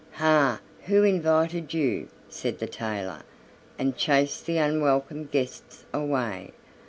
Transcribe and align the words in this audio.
"Ha! 0.13 0.59
who 0.87 1.03
invited 1.03 1.75
you?" 1.75 2.09
said 2.27 2.57
the 2.57 2.65
tailor, 2.65 3.21
and 3.77 3.95
chased 3.95 4.47
the 4.47 4.57
unwelcome 4.57 5.25
guests 5.25 5.85
away. 5.93 6.53